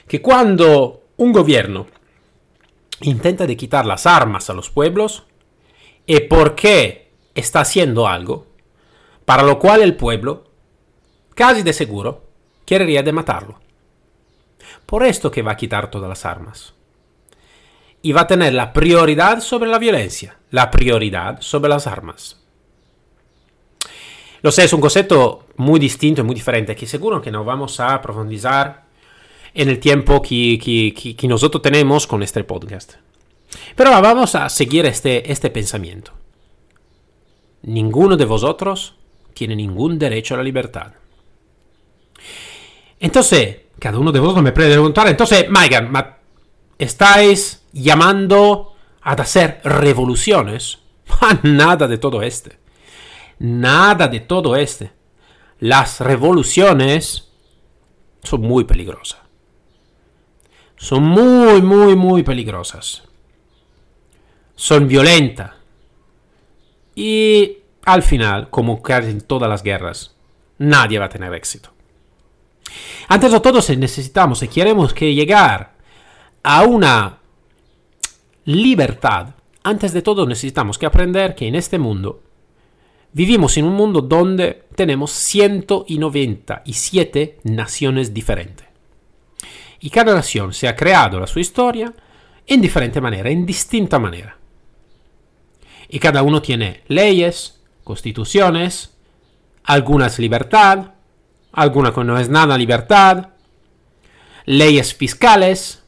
que 0.09 0.23
cuando 0.23 1.05
un 1.19 1.33
gobierno 1.33 1.87
intenta 3.03 3.47
de 3.47 3.57
quitar 3.57 3.87
las 3.87 4.07
armas 4.07 4.50
a 4.50 4.55
los 4.55 4.71
pueblos, 4.71 5.25
es 6.07 6.23
porque 6.23 7.12
está 7.35 7.61
haciendo 7.61 8.09
algo 8.09 8.47
para 9.29 9.43
lo 9.43 9.59
cual 9.59 9.83
el 9.83 9.95
pueblo, 9.95 10.45
casi 11.35 11.62
de 11.62 11.75
seguro, 11.75 12.25
querría 12.65 13.03
de 13.03 13.12
matarlo. 13.12 13.61
Por 14.87 15.05
esto 15.05 15.31
que 15.31 15.43
va 15.43 15.53
a 15.53 15.57
quitar 15.57 15.91
todas 15.91 16.09
las 16.09 16.25
armas. 16.25 16.73
Y 18.00 18.12
va 18.12 18.23
a 18.23 18.27
tener 18.27 18.55
la 18.55 18.73
prioridad 18.73 19.41
sobre 19.41 19.69
la 19.69 19.79
violencia, 19.79 20.38
la 20.50 20.71
prioridad 20.71 21.43
sobre 21.43 21.69
las 21.69 21.87
armas. 21.87 22.41
Lo 24.41 24.50
sé, 24.50 24.65
es 24.65 24.73
un 24.73 24.81
concepto 24.81 25.45
muy 25.57 25.79
distinto 25.79 26.23
y 26.23 26.25
muy 26.25 26.35
diferente 26.35 26.75
que 26.75 26.87
seguro 26.87 27.21
que 27.21 27.31
no 27.31 27.45
vamos 27.45 27.81
a 27.81 28.00
profundizar 28.00 28.88
en 29.55 29.69
el 29.69 29.78
tiempo 29.78 30.23
que, 30.23 30.59
que, 31.17 31.28
nosotros 31.28 31.62
tenemos 31.62 32.07
con 32.07 32.23
este 32.23 32.45
podcast. 32.45 32.95
Pero 33.75 33.90
vamos 33.90 34.35
a 34.35 34.49
seguir 34.49 34.87
este, 34.87 35.31
este 35.31 35.50
pensamiento. 35.50 36.12
Ninguno 37.62 38.17
de 38.17 38.25
vosotros 38.25 38.95
tiene 39.35 39.57
ningún 39.57 39.99
derecho 39.99 40.35
a 40.35 40.38
la 40.38 40.43
libertad. 40.43 40.93
Entonces, 43.00 43.59
cada 43.78 43.99
uno 43.99 44.12
de 44.12 44.21
vosotros 44.21 44.43
me 44.43 44.52
puede 44.52 44.73
preguntar, 44.73 45.07
entonces, 45.09 45.49
Maigan, 45.49 45.93
¿estáis 46.78 47.62
llamando 47.73 48.75
a 49.02 49.12
hacer 49.12 49.61
revoluciones? 49.64 50.78
Nada 51.43 51.87
de 51.87 51.99
todo 51.99 52.23
este. 52.23 52.59
Nada 53.38 54.09
de 54.09 54.21
todo 54.21 54.57
este. 54.57 54.93
Las 55.61 56.00
revoluciones 56.00 57.28
son 58.23 58.43
muy 58.43 58.64
peligrosas. 58.64 59.27
Son 60.78 61.02
muy, 61.02 61.61
muy, 61.61 61.97
muy 61.97 62.23
peligrosas. 62.23 63.02
Son 64.54 64.88
violentas. 64.88 65.50
Y 66.94 67.58
al 67.85 68.02
final, 68.02 68.49
como 68.50 68.80
casi 68.80 69.11
en 69.11 69.20
todas 69.20 69.50
las 69.50 69.62
guerras, 69.62 70.14
nadie 70.58 70.99
va 70.99 71.04
a 71.06 71.11
tener 71.11 71.35
éxito. 71.35 71.70
Antes 73.08 73.32
de 73.32 73.40
todo, 73.40 73.61
si 73.61 73.76
necesitamos, 73.76 74.38
si 74.38 74.47
queremos 74.49 74.94
que 74.94 75.14
llegar 75.14 75.75
a 76.42 76.62
una 76.62 77.18
libertad, 78.44 79.35
antes 79.62 79.92
de 79.92 80.02
todo 80.02 80.26
necesitamos 80.26 80.78
que 80.78 80.87
aprender 80.87 81.35
que 81.35 81.49
en 81.49 81.54
este 81.54 81.78
mundo 81.78 82.23
vivimos 83.12 83.56
en 83.56 83.64
un 83.64 83.75
mundo 83.75 84.00
donde 84.00 84.64
tenemos 84.75 85.11
197 85.11 87.40
naciones 87.44 88.14
diferentes. 88.14 88.68
Y 89.80 89.90
cada 89.90 90.14
nación 90.14 90.52
se 90.52 90.68
ha 90.68 90.76
creado 90.76 91.20
la 91.20 91.26
su 91.26 91.38
historia 91.38 91.92
en 92.47 92.61
diferente 92.61 93.00
manera, 93.00 93.30
en 93.30 93.47
distinta 93.47 93.99
manera. 93.99 94.37
Y 95.88 95.99
cada 95.99 96.23
uno 96.23 96.42
tiene 96.42 96.82
leyes, 96.88 97.61
constituciones, 97.85 98.97
algunas 99.64 100.18
libertad, 100.18 100.94
alguna 101.52 101.92
que 101.92 102.04
no 102.04 102.18
es 102.18 102.28
nada 102.28 102.58
libertad, 102.58 103.30
leyes 104.44 104.94
fiscales, 104.94 105.82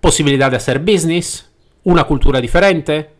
posibilidad 0.00 0.50
de 0.50 0.56
hacer 0.56 0.78
business, 0.78 1.50
una 1.84 2.04
cultura 2.04 2.40
diferente, 2.40 3.10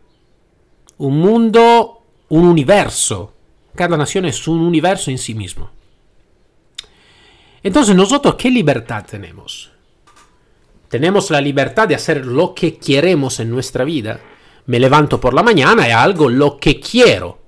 un 0.97 1.19
mundo, 1.19 2.03
un 2.29 2.45
universo. 2.45 3.33
Cada 3.75 3.97
nación 3.97 4.25
es 4.25 4.47
un 4.47 4.61
universo 4.61 5.09
en 5.11 5.17
sí 5.17 5.33
mismo. 5.33 5.71
Entonces, 7.63 7.95
nosotros, 7.95 8.35
¿qué 8.35 8.49
libertad 8.49 9.05
tenemos? 9.05 9.71
Tenemos 10.89 11.29
la 11.29 11.39
libertad 11.39 11.87
de 11.87 11.95
hacer 11.95 12.25
lo 12.25 12.53
que 12.53 12.77
queremos 12.77 13.39
en 13.39 13.49
nuestra 13.49 13.85
vida. 13.85 14.19
Me 14.65 14.79
levanto 14.79 15.19
por 15.19 15.33
la 15.33 15.43
mañana 15.43 15.87
y 15.87 15.91
hago 15.91 16.29
lo 16.29 16.57
que 16.57 16.79
quiero. 16.79 17.39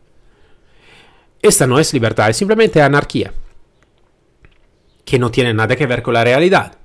Esta 1.41 1.67
no 1.67 1.77
es 1.77 1.93
libertad, 1.93 2.29
es 2.29 2.37
simplemente 2.37 2.81
anarquía, 2.81 3.33
que 5.03 5.19
no 5.19 5.29
tiene 5.29 5.53
nada 5.53 5.75
que 5.75 5.85
ver 5.85 6.01
con 6.01 6.13
la 6.13 6.23
realidad. 6.23 6.77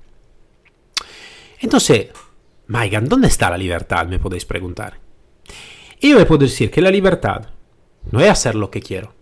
Entonces, 1.60 2.08
Maigan, 2.66 3.08
¿dónde 3.08 3.28
está 3.28 3.50
la 3.50 3.56
libertad? 3.56 4.06
Me 4.08 4.18
podéis 4.18 4.44
preguntar. 4.44 4.98
Y 6.00 6.10
yo 6.10 6.18
me 6.18 6.26
puedo 6.26 6.40
decir 6.40 6.70
que 6.70 6.80
la 6.80 6.90
libertad 6.90 7.50
no 8.10 8.20
es 8.20 8.28
hacer 8.28 8.54
lo 8.54 8.70
que 8.70 8.80
quiero, 8.80 9.14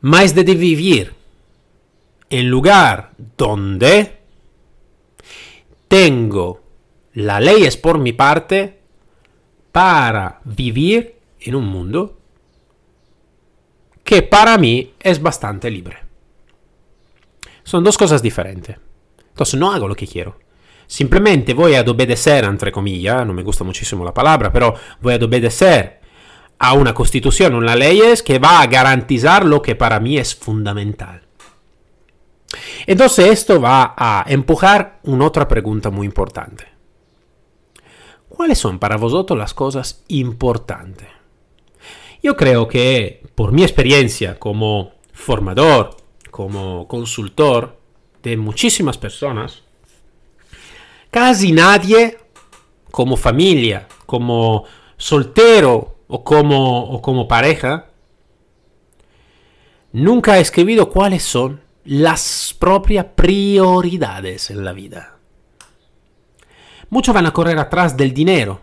más 0.00 0.34
de 0.34 0.42
vivir 0.44 1.17
en 2.30 2.48
lugar 2.50 3.12
donde 3.36 4.18
tengo 5.88 6.60
las 7.14 7.42
leyes 7.42 7.76
por 7.76 7.98
mi 7.98 8.12
parte 8.12 8.80
para 9.72 10.40
vivir 10.44 11.16
en 11.40 11.54
un 11.54 11.66
mundo 11.66 12.18
que 14.04 14.22
para 14.22 14.56
mí 14.58 14.94
es 15.00 15.20
bastante 15.20 15.70
libre. 15.70 15.98
Son 17.62 17.84
dos 17.84 17.98
cosas 17.98 18.22
diferentes. 18.22 18.76
Entonces 19.28 19.60
no 19.60 19.70
hago 19.70 19.86
lo 19.86 19.94
que 19.94 20.06
quiero. 20.06 20.38
Simplemente 20.86 21.52
voy 21.52 21.74
a 21.74 21.82
obedecer, 21.82 22.44
entre 22.44 22.72
comillas, 22.72 23.26
no 23.26 23.34
me 23.34 23.42
gusta 23.42 23.64
muchísimo 23.64 24.04
la 24.04 24.14
palabra, 24.14 24.50
pero 24.50 24.74
voy 25.02 25.14
a 25.14 25.16
obedecer 25.16 26.00
a 26.58 26.72
una 26.72 26.94
constitución, 26.94 27.54
una 27.54 27.76
leyes 27.76 28.22
que 28.22 28.38
va 28.38 28.62
a 28.62 28.66
garantizar 28.66 29.44
lo 29.44 29.60
que 29.60 29.76
para 29.76 30.00
mí 30.00 30.16
es 30.16 30.34
fundamental. 30.34 31.27
Entonces 32.86 33.30
esto 33.30 33.60
va 33.60 33.94
a 33.96 34.24
empujar 34.28 35.00
una 35.04 35.26
otra 35.26 35.46
pregunta 35.48 35.90
muy 35.90 36.06
importante. 36.06 36.66
¿Cuáles 38.28 38.58
son 38.58 38.78
para 38.78 38.96
vosotros 38.96 39.38
las 39.38 39.54
cosas 39.54 40.04
importantes? 40.08 41.08
Yo 42.22 42.36
creo 42.36 42.68
que 42.68 43.22
por 43.34 43.52
mi 43.52 43.62
experiencia 43.62 44.38
como 44.38 44.92
formador, 45.12 45.96
como 46.30 46.86
consultor 46.88 47.78
de 48.22 48.36
muchísimas 48.36 48.98
personas, 48.98 49.62
casi 51.10 51.52
nadie 51.52 52.18
como 52.90 53.16
familia, 53.16 53.86
como 54.06 54.64
soltero 54.96 55.98
o 56.08 56.24
como, 56.24 56.84
o 56.90 57.02
como 57.02 57.28
pareja, 57.28 57.86
nunca 59.92 60.34
ha 60.34 60.38
escrito 60.38 60.88
cuáles 60.88 61.22
son 61.22 61.60
las 61.88 62.54
propias 62.58 63.06
prioridades 63.14 64.50
en 64.50 64.62
la 64.62 64.74
vida. 64.74 65.16
Muchos 66.90 67.14
van 67.14 67.24
a 67.24 67.32
correr 67.32 67.58
atrás 67.58 67.96
del 67.96 68.12
dinero 68.12 68.60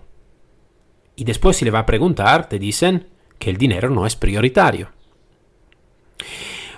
y 1.15 1.23
después 1.23 1.57
si 1.57 1.65
le 1.65 1.71
va 1.71 1.79
a 1.79 1.85
preguntar 1.87 2.47
te 2.47 2.59
dicen 2.59 3.09
que 3.39 3.49
el 3.49 3.57
dinero 3.57 3.89
no 3.89 4.05
es 4.05 4.15
prioritario. 4.15 4.89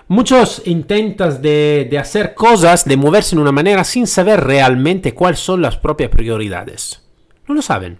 Muchos 0.07 0.61
intentan 0.65 1.41
de, 1.41 1.85
de, 1.91 1.99
hacer 1.99 2.33
cosas, 2.33 2.85
de 2.85 2.95
moverse 2.95 3.35
de 3.35 3.41
una 3.41 3.51
manera 3.51 3.83
sin 3.83 4.07
saber 4.07 4.39
realmente 4.39 5.13
cuáles 5.13 5.39
son 5.39 5.61
las 5.61 5.75
propias 5.75 6.11
prioridades. 6.11 7.03
No 7.45 7.55
lo 7.55 7.61
saben. 7.61 7.99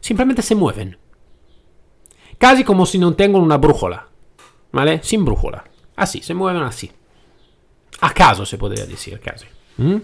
Simplemente 0.00 0.42
se 0.42 0.54
mueven. 0.54 0.98
Casi 2.36 2.62
como 2.62 2.84
si 2.84 2.98
no 2.98 3.14
tengan 3.14 3.40
una 3.40 3.56
brújula. 3.56 4.08
¿Vale? 4.70 5.00
Sin 5.02 5.24
brújula. 5.24 5.64
Así, 5.96 6.20
se 6.20 6.34
mueven 6.34 6.62
así. 6.62 6.92
¿Acaso 8.04 8.44
se 8.44 8.58
podría 8.58 8.84
decir, 8.84 9.18
casi. 9.18 9.46
¿Mm? 9.78 9.96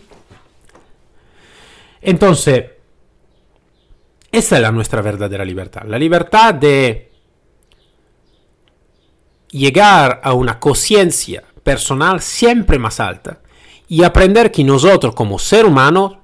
Entonces, 2.01 2.65
esa 4.33 4.57
es 4.57 4.63
la 4.63 4.73
nuestra 4.73 5.03
verdadera 5.03 5.45
libertad. 5.45 5.83
La 5.87 5.99
libertad 5.99 6.55
de 6.55 7.13
llegar 9.51 10.23
a 10.25 10.33
una 10.33 10.59
conciencia 10.59 11.45
personal 11.63 12.23
siempre 12.23 12.79
más 12.79 13.01
alta 13.01 13.43
y 13.87 14.03
aprender 14.03 14.51
que 14.51 14.65
nosotros 14.65 15.15
como 15.15 15.39
ser 15.39 15.67
humano 15.67 16.23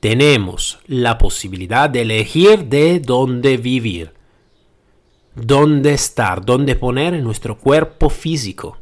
tenemos 0.00 0.78
la 0.86 1.18
posibilidad 1.18 1.90
de 1.90 2.00
elegir 2.00 2.64
de 2.64 3.00
dónde 3.00 3.58
vivir, 3.58 4.14
dónde 5.34 5.92
estar, 5.92 6.42
dónde 6.42 6.74
poner 6.74 7.22
nuestro 7.22 7.58
cuerpo 7.58 8.08
físico, 8.08 8.78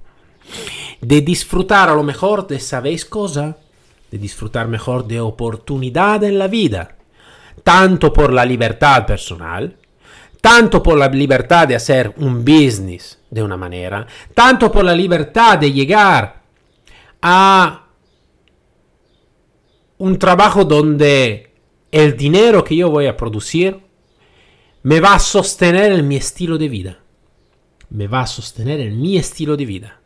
de 1.00 1.20
disfrutar 1.20 1.88
a 1.88 1.94
lo 1.94 2.02
mejor 2.02 2.46
de, 2.46 2.58
¿sabéis 2.58 3.04
cosa? 3.04 3.58
De 4.10 4.18
disfrutar 4.18 4.68
mejor 4.68 5.06
de 5.06 5.20
oportunidad 5.20 6.24
en 6.24 6.38
la 6.38 6.48
vida, 6.48 6.96
tanto 7.62 8.12
por 8.12 8.32
la 8.32 8.44
libertad 8.44 9.06
personal, 9.06 9.76
tanto 10.40 10.82
por 10.82 10.96
la 10.96 11.08
libertad 11.08 11.68
de 11.68 11.76
hacer 11.76 12.14
un 12.18 12.44
business 12.44 13.18
de 13.30 13.42
una 13.42 13.56
manera, 13.56 14.06
tanto 14.34 14.70
por 14.72 14.84
la 14.84 14.94
libertad 14.94 15.58
de 15.58 15.72
llegar 15.72 16.42
a 17.20 17.86
un 19.98 20.18
trabajo 20.18 20.64
donde 20.64 21.52
el 21.90 22.16
dinero 22.16 22.62
que 22.62 22.76
yo 22.76 22.90
voy 22.90 23.06
a 23.06 23.16
producir 23.16 23.80
me 24.82 25.00
va 25.00 25.14
a 25.14 25.18
sostener 25.18 25.92
en 25.92 26.06
mi 26.06 26.16
estilo 26.16 26.56
de 26.56 26.68
vida. 26.68 26.98
Me 27.90 28.06
va 28.06 28.22
a 28.22 28.26
sostener 28.26 28.80
en 28.80 29.00
mi 29.00 29.16
estilo 29.16 29.56
de 29.56 29.66
vida. 29.66 29.97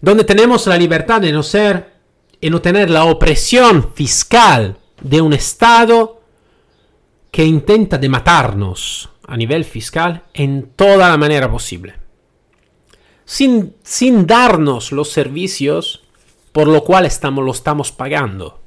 Donde 0.00 0.24
tenemos 0.24 0.66
la 0.66 0.76
libertad 0.76 1.20
de 1.20 1.32
no 1.32 1.42
ser 1.42 1.94
y 2.40 2.50
no 2.50 2.60
tener 2.60 2.90
la 2.90 3.04
opresión 3.04 3.92
fiscal 3.94 4.78
de 5.00 5.20
un 5.20 5.32
Estado 5.32 6.22
que 7.30 7.44
intenta 7.44 7.98
de 7.98 8.08
matarnos 8.08 9.10
a 9.26 9.36
nivel 9.36 9.64
fiscal 9.64 10.24
en 10.34 10.70
toda 10.74 11.08
la 11.08 11.16
manera 11.16 11.50
posible. 11.50 11.94
Sin, 13.24 13.76
sin 13.82 14.26
darnos 14.26 14.90
los 14.90 15.10
servicios 15.10 16.02
por 16.52 16.66
lo 16.68 16.82
cual 16.82 17.06
estamos, 17.06 17.44
lo 17.44 17.52
estamos 17.52 17.92
pagando. 17.92 18.60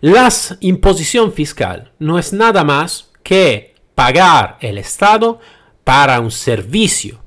La 0.00 0.32
imposición 0.60 1.32
fiscal 1.32 1.92
no 1.98 2.18
es 2.18 2.32
nada 2.32 2.64
más 2.64 3.10
que 3.22 3.74
pagar 3.94 4.56
el 4.60 4.78
Estado 4.78 5.40
para 5.84 6.20
un 6.20 6.30
servicio 6.30 7.20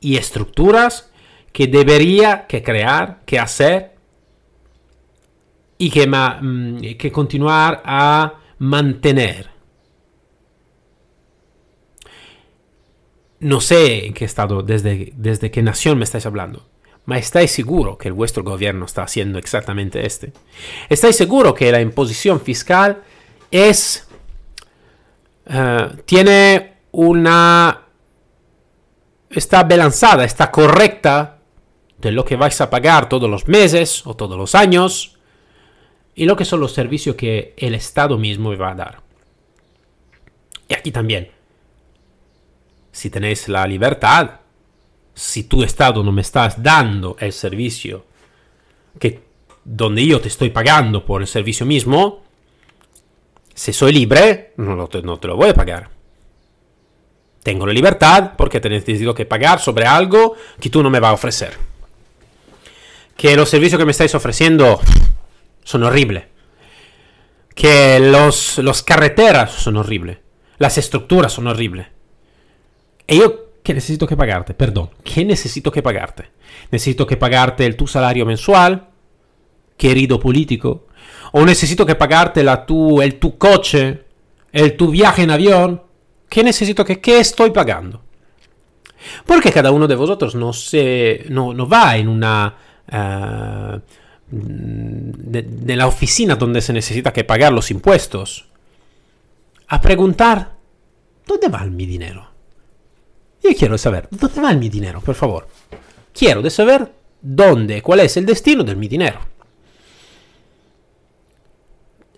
y 0.00 0.16
estructuras 0.16 1.07
que 1.52 1.66
debería 1.66 2.46
que 2.46 2.62
crear, 2.62 3.20
que 3.24 3.38
hacer 3.38 3.94
y 5.78 5.90
que, 5.90 6.06
mm, 6.06 6.96
que 6.98 7.12
continuar 7.12 7.82
a 7.84 8.34
mantener. 8.58 9.50
No 13.40 13.60
sé 13.60 14.06
en 14.06 14.14
qué 14.14 14.24
estado, 14.24 14.62
desde, 14.62 15.12
desde 15.16 15.50
qué 15.50 15.62
nación 15.62 15.98
me 15.98 16.04
estáis 16.04 16.26
hablando. 16.26 16.66
Ma 17.04 17.16
estáis 17.16 17.52
seguro 17.52 17.96
que 17.96 18.10
vuestro 18.10 18.42
gobierno 18.42 18.84
está 18.84 19.02
haciendo 19.02 19.38
exactamente 19.38 20.04
este. 20.04 20.32
Estáis 20.90 21.16
seguro 21.16 21.54
que 21.54 21.72
la 21.72 21.80
imposición 21.80 22.40
fiscal 22.40 23.02
es 23.50 24.06
uh, 25.46 25.96
tiene 26.04 26.74
una 26.90 27.86
está 29.30 29.62
balanzada, 29.62 30.24
está 30.24 30.50
correcta 30.50 31.37
de 31.98 32.12
lo 32.12 32.24
que 32.24 32.36
vais 32.36 32.60
a 32.60 32.70
pagar 32.70 33.08
todos 33.08 33.28
los 33.28 33.48
meses 33.48 34.06
o 34.06 34.14
todos 34.14 34.36
los 34.36 34.54
años 34.54 35.16
y 36.14 36.24
lo 36.24 36.36
que 36.36 36.44
son 36.44 36.60
los 36.60 36.72
servicios 36.72 37.16
que 37.16 37.54
el 37.56 37.74
Estado 37.74 38.18
mismo 38.18 38.56
va 38.56 38.70
a 38.70 38.74
dar. 38.74 39.02
Y 40.68 40.74
aquí 40.74 40.90
también, 40.90 41.30
si 42.92 43.10
tenéis 43.10 43.48
la 43.48 43.66
libertad 43.66 44.40
si 45.18 45.44
tu 45.44 45.64
Estado 45.64 46.04
no 46.04 46.12
me 46.12 46.22
estás 46.22 46.62
dando 46.62 47.16
el 47.18 47.32
servicio 47.32 48.04
que 49.00 49.20
donde 49.64 50.06
yo 50.06 50.20
te 50.20 50.28
estoy 50.28 50.50
pagando 50.50 51.04
por 51.04 51.20
el 51.20 51.26
servicio 51.26 51.66
mismo, 51.66 52.22
si 53.52 53.72
soy 53.72 53.92
libre, 53.92 54.52
no 54.56 54.86
te, 54.86 55.02
te 55.02 55.26
lo 55.26 55.36
voy 55.36 55.50
a 55.50 55.54
pagar. 55.54 55.90
Tengo 57.42 57.66
la 57.66 57.72
libertad 57.72 58.34
porque 58.36 58.60
te 58.60 58.68
necesito 58.68 59.12
que 59.12 59.26
pagar 59.26 59.58
sobre 59.58 59.86
algo 59.86 60.36
que 60.60 60.70
tú 60.70 60.84
no 60.84 60.88
me 60.88 61.00
vas 61.00 61.10
a 61.10 61.14
ofrecer. 61.14 61.67
Que 63.18 63.36
los 63.36 63.50
servicios 63.50 63.78
que 63.78 63.84
me 63.84 63.90
estáis 63.90 64.14
ofreciendo 64.14 64.80
son 65.62 65.82
horribles. 65.82 66.24
Que 67.54 68.00
los, 68.00 68.56
los 68.56 68.82
carreteras 68.82 69.52
son 69.52 69.76
horribles. 69.76 70.18
Las 70.56 70.78
estructuras 70.78 71.32
son 71.32 71.48
horribles. 71.48 71.88
Y 73.06 73.18
yo 73.18 73.48
¿Qué 73.68 73.74
necesito 73.74 74.06
que 74.06 74.16
pagarte? 74.16 74.54
Perdón, 74.54 74.88
¿qué 75.04 75.26
necesito 75.26 75.70
que 75.70 75.82
pagarte? 75.82 76.30
Necesito 76.70 77.06
que 77.06 77.18
pagarte 77.18 77.66
el 77.66 77.76
tu 77.76 77.86
salario 77.86 78.24
mensual, 78.24 78.88
querido 79.76 80.18
político, 80.18 80.86
o 81.32 81.44
necesito 81.44 81.84
que 81.84 81.94
pagarte 81.94 82.42
la 82.42 82.64
tu, 82.64 83.02
el 83.02 83.18
tu 83.18 83.36
coche, 83.36 84.04
el 84.52 84.74
tu 84.74 84.90
viaje 84.90 85.24
en 85.24 85.32
avión. 85.32 85.82
¿Qué 86.30 86.42
necesito 86.42 86.82
que 86.82 86.98
qué 86.98 87.20
estoy 87.20 87.50
pagando? 87.50 88.00
Porque 89.26 89.52
cada 89.52 89.70
uno 89.70 89.86
de 89.86 89.96
vosotros 89.96 90.34
no, 90.34 90.54
se, 90.54 91.26
no, 91.28 91.52
no 91.52 91.68
va 91.68 91.98
en 91.98 92.08
una... 92.08 92.56
De, 92.90 95.42
de 95.42 95.76
la 95.76 95.86
oficina 95.86 96.36
donde 96.36 96.60
se 96.60 96.72
necesita 96.72 97.12
que 97.12 97.24
pagar 97.24 97.52
los 97.52 97.70
impuestos 97.70 98.48
a 99.68 99.80
preguntar, 99.80 100.52
¿dónde 101.26 101.48
va 101.48 101.64
mi 101.64 101.86
dinero? 101.86 102.28
Yo 103.42 103.50
quiero 103.56 103.78
saber, 103.78 104.08
¿dónde 104.10 104.40
va 104.40 104.52
mi 104.54 104.68
dinero, 104.68 105.00
por 105.00 105.14
favor? 105.14 105.48
Quiero 106.12 106.42
de 106.42 106.50
saber 106.50 106.92
dónde, 107.20 107.82
cuál 107.82 108.00
es 108.00 108.16
el 108.16 108.26
destino 108.26 108.64
de 108.64 108.74
mi 108.74 108.88
dinero. 108.88 109.20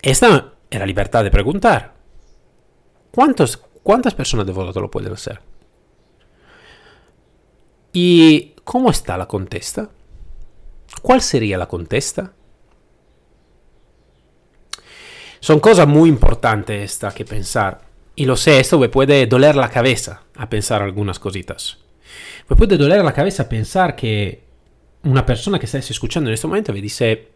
Esta 0.02 0.54
es 0.70 0.78
la 0.78 0.86
libertad 0.86 1.24
de 1.24 1.30
preguntar. 1.30 1.94
¿Cuántos, 3.10 3.58
¿Cuántas 3.82 4.14
personas 4.14 4.46
de 4.46 4.52
vosotros 4.52 4.82
lo 4.82 4.90
pueden 4.90 5.12
hacer? 5.12 5.40
¿Y 7.92 8.54
cómo 8.64 8.90
está 8.90 9.18
la 9.18 9.26
contesta? 9.26 9.90
¿Cuál 11.02 11.22
sería 11.22 11.56
la 11.56 11.66
contesta? 11.66 12.32
Son 15.40 15.58
cosas 15.58 15.88
muy 15.88 16.08
importantes 16.08 16.92
esta 16.92 17.12
que 17.12 17.24
pensar. 17.24 17.80
Y 18.14 18.26
lo 18.26 18.36
sé, 18.36 18.60
esto 18.60 18.78
me 18.78 18.90
puede 18.90 19.26
doler 19.26 19.56
la 19.56 19.70
cabeza 19.70 20.24
a 20.36 20.50
pensar 20.50 20.82
algunas 20.82 21.18
cositas. 21.18 21.78
Me 22.48 22.56
puede 22.56 22.76
doler 22.76 23.02
la 23.02 23.14
cabeza 23.14 23.48
pensar 23.48 23.96
que 23.96 24.44
una 25.04 25.24
persona 25.24 25.58
que 25.58 25.66
estáis 25.66 25.90
escuchando 25.90 26.28
en 26.28 26.34
este 26.34 26.46
momento 26.46 26.72
me 26.72 26.82
dice, 26.82 27.30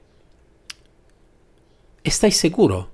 ¿estáis 2.03 2.37
seguro 2.37 2.91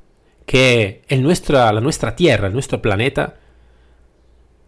que 0.46 1.02
el 1.08 1.22
nuestra, 1.22 1.72
la 1.72 1.80
nuestra 1.80 2.14
Tierra, 2.14 2.46
el 2.46 2.52
nuestro 2.52 2.80
planeta, 2.80 3.40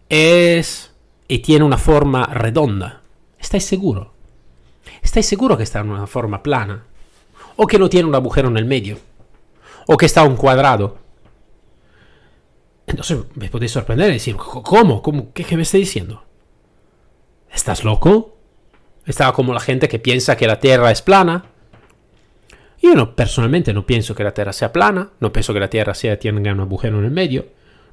es 0.09 0.91
y 1.29 1.39
tiene 1.39 1.63
una 1.63 1.77
forma 1.77 2.25
redonda? 2.25 3.03
¿Estáis 3.39 3.63
seguro? 3.63 4.12
¿Estáis 5.03 5.27
seguro 5.27 5.57
que 5.57 5.63
está 5.63 5.81
en 5.81 5.91
una 5.91 6.07
forma 6.07 6.41
plana? 6.41 6.85
¿O 7.57 7.67
que 7.67 7.77
no 7.77 7.89
tiene 7.89 8.07
un 8.07 8.15
agujero 8.15 8.47
en 8.47 8.57
el 8.57 8.65
medio? 8.65 8.97
¿O 9.85 9.97
que 9.97 10.07
está 10.07 10.23
un 10.23 10.37
cuadrado? 10.37 10.97
Entonces 12.87 13.19
me 13.35 13.49
podéis 13.49 13.71
sorprender 13.71 14.09
y 14.09 14.13
decir, 14.13 14.35
¿cómo? 14.35 15.01
¿Cómo? 15.01 15.31
¿Qué, 15.33 15.43
¿Qué, 15.43 15.55
me 15.55 15.63
está 15.63 15.77
diciendo? 15.77 16.23
¿Estás 17.51 17.83
loco? 17.83 18.37
Estaba 19.05 19.33
como 19.33 19.53
la 19.53 19.59
gente 19.59 19.87
que 19.87 19.99
piensa 19.99 20.37
que 20.37 20.47
la 20.47 20.59
Tierra 20.59 20.89
es 20.89 21.01
plana. 21.01 21.45
Yo 22.81 22.95
no, 22.95 23.15
personalmente 23.15 23.73
no 23.73 23.85
pienso 23.85 24.15
que 24.15 24.23
la 24.23 24.33
Tierra 24.33 24.51
sea 24.51 24.73
plana, 24.73 25.11
no 25.19 25.31
pienso 25.31 25.53
que 25.53 25.59
la 25.59 25.69
Tierra 25.69 25.93
sea, 25.93 26.19
tenga 26.19 26.51
un 26.51 26.59
agujero 26.59 26.99
en 26.99 27.05
el 27.05 27.11
medio, 27.11 27.47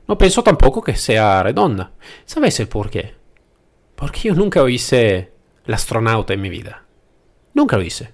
no 0.09 0.19
pienso 0.19 0.43
tampoco 0.43 0.83
que 0.83 0.97
sea 0.97 1.43
redonda. 1.43 1.93
¿Sabéis 2.25 2.59
el 2.61 2.69
por 2.69 2.91
qué? 2.91 3.15
Porque 3.95 4.21
yo 4.29 4.35
nunca 4.35 4.69
hice 4.69 5.33
el 5.65 5.75
astronauta 5.75 6.35
en 6.35 6.41
mi 6.41 6.49
vida. 6.49 6.85
Nunca 7.61 7.77
lo 7.77 7.83
hice. 7.83 8.11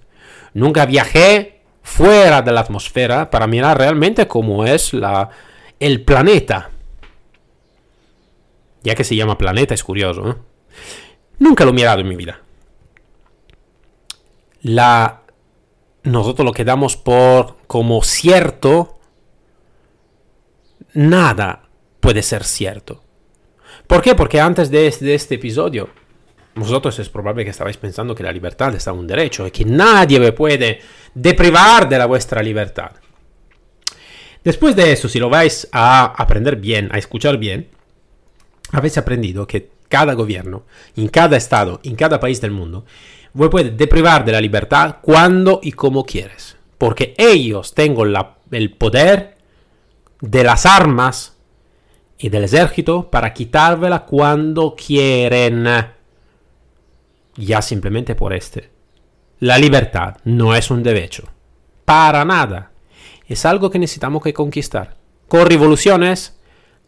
Nunca 0.53 0.85
viajé 0.85 1.61
fuera 1.81 2.41
de 2.41 2.51
la 2.51 2.59
atmósfera 2.59 3.29
para 3.29 3.47
mirar 3.47 3.77
realmente 3.77 4.27
cómo 4.27 4.65
es 4.65 4.93
la, 4.93 5.29
el 5.79 6.03
planeta. 6.03 6.69
Ya 8.83 8.93
que 8.93 9.05
se 9.05 9.15
llama 9.15 9.37
planeta, 9.37 9.73
es 9.73 9.85
curioso. 9.85 10.29
¿eh? 10.29 10.35
Nunca 11.39 11.63
lo 11.63 11.69
he 11.69 11.73
mirado 11.73 12.01
en 12.01 12.09
mi 12.09 12.17
vida. 12.17 12.41
la, 14.63 15.21
nosotros 16.03 16.45
lo 16.45 16.51
que 16.51 16.65
damos 16.65 16.97
por 16.97 17.55
como 17.67 18.03
cierto, 18.03 18.99
nada 20.93 21.69
puede 22.01 22.21
ser 22.21 22.43
cierto. 22.43 23.01
¿Por 23.87 24.01
qué? 24.01 24.13
Porque 24.13 24.41
antes 24.41 24.69
de 24.69 24.87
este, 24.87 25.05
de 25.05 25.15
este 25.15 25.35
episodio, 25.35 25.87
vosotros 26.57 26.97
es 26.99 27.09
probable 27.09 27.43
que 27.43 27.51
estabais 27.51 27.77
pensando 27.77 28.15
que 28.15 28.23
la 28.23 28.31
libertad 28.31 28.73
está 28.75 28.91
un 28.91 29.07
derecho 29.07 29.47
y 29.47 29.51
que 29.51 29.65
nadie 29.65 30.19
me 30.19 30.31
puede 30.31 30.79
deprivar 31.13 31.87
de 31.87 31.97
la 31.97 32.05
vuestra 32.05 32.41
libertad. 32.41 32.91
Después 34.43 34.75
de 34.75 34.91
eso, 34.91 35.07
si 35.07 35.19
lo 35.19 35.29
vais 35.29 35.67
a 35.71 36.05
aprender 36.05 36.55
bien, 36.55 36.89
a 36.91 36.97
escuchar 36.97 37.37
bien, 37.37 37.69
habéis 38.71 38.97
aprendido 38.97 39.47
que 39.47 39.69
cada 39.87 40.13
gobierno, 40.13 40.65
en 40.95 41.07
cada 41.07 41.37
estado, 41.37 41.79
en 41.83 41.95
cada 41.95 42.19
país 42.19 42.41
del 42.41 42.51
mundo, 42.51 42.85
vos 43.33 43.49
puede 43.49 43.71
deprivar 43.71 44.25
de 44.25 44.31
la 44.31 44.41
libertad 44.41 44.97
cuando 45.01 45.59
y 45.61 45.71
como 45.73 46.05
quieres. 46.05 46.57
Porque 46.77 47.13
ellos 47.17 47.73
tienen 47.73 48.15
el 48.51 48.73
poder 48.73 49.37
de 50.21 50.43
las 50.43 50.65
armas 50.65 51.35
y 52.17 52.29
del 52.29 52.45
ejército 52.45 53.09
para 53.09 53.33
quitárvela 53.33 54.05
cuando 54.05 54.75
quieren. 54.75 55.96
Ya 57.37 57.61
simplemente 57.61 58.15
por 58.15 58.33
este. 58.33 58.71
La 59.39 59.57
libertad 59.57 60.17
no 60.23 60.55
es 60.55 60.71
un 60.71 60.81
derecho. 60.81 61.29
Para 61.85 62.25
nada. 62.25 62.71
Es 63.27 63.45
algo 63.45 63.69
que 63.69 63.79
necesitamos 63.79 64.23
que 64.23 64.33
conquistar. 64.33 64.97
¿Con 65.27 65.45
revoluciones? 65.45 66.39